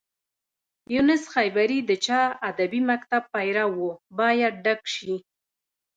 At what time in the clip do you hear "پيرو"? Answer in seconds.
3.33-3.65